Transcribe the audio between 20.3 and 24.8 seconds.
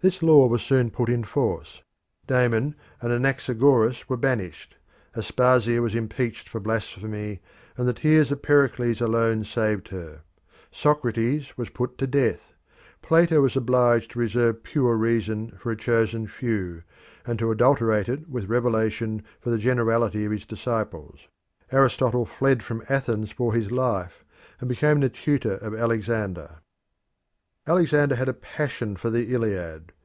his disciples; Aristotle fled from Athens for his life, and